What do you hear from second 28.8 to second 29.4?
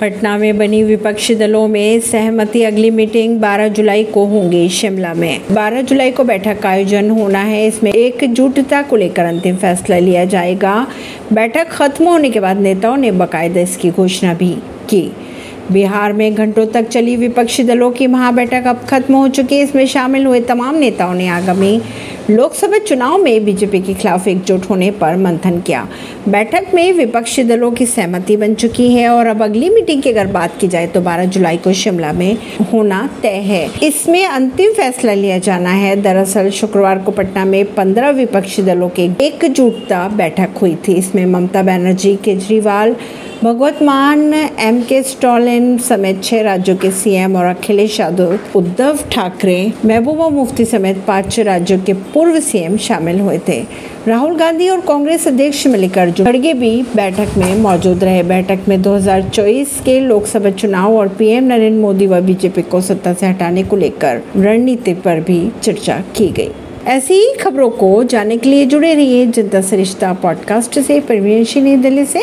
है और